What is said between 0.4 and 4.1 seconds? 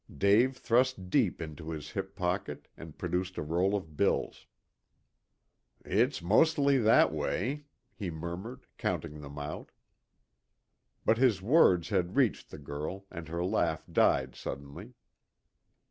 thrust deep into his hip pocket, and produced a roll of